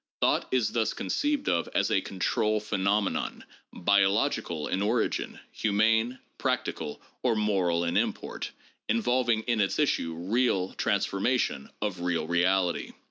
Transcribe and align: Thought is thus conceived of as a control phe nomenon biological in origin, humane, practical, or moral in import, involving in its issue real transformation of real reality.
Thought 0.19 0.47
is 0.49 0.71
thus 0.71 0.93
conceived 0.93 1.47
of 1.47 1.69
as 1.75 1.91
a 1.91 2.01
control 2.01 2.59
phe 2.59 2.77
nomenon 2.77 3.43
biological 3.71 4.67
in 4.67 4.81
origin, 4.81 5.39
humane, 5.51 6.17
practical, 6.39 7.03
or 7.21 7.35
moral 7.35 7.83
in 7.83 7.95
import, 7.95 8.49
involving 8.89 9.43
in 9.43 9.61
its 9.61 9.77
issue 9.77 10.15
real 10.15 10.73
transformation 10.73 11.69
of 11.83 12.01
real 12.01 12.25
reality. 12.25 12.93